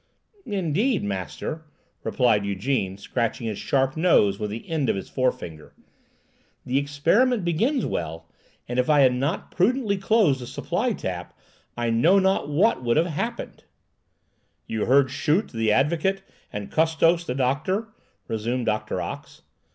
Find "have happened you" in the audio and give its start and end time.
12.97-14.85